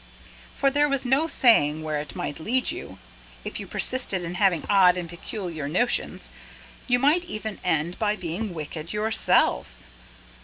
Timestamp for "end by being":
7.63-8.55